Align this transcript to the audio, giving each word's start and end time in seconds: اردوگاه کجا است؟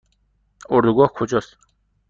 اردوگاه 0.69 1.07
کجا 1.13 1.37
است؟ 1.37 1.57